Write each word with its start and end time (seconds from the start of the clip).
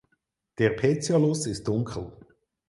Der 0.57 0.71
Petiolus 0.71 1.45
ist 1.45 1.67
dunkel. 1.67 2.11